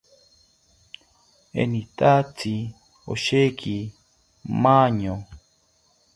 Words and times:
Enitatzi 1.61 2.55
osheki 3.13 3.77
maño 4.63 5.15